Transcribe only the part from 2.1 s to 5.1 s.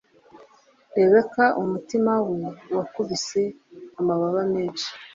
we wakubise amababa menshi